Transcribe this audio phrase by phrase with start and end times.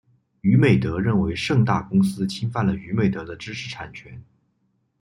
[0.41, 4.19] 娱美德认为盛大公司侵犯了娱美德的知识产权。